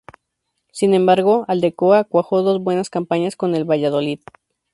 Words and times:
Sin 0.71 0.95
embargo, 0.95 1.45
Aldecoa 1.47 2.05
cuajó 2.05 2.41
dos 2.41 2.59
buenas 2.59 2.89
campañas 2.89 3.35
con 3.35 3.53
el 3.53 3.65
Valladolid. 3.69 4.19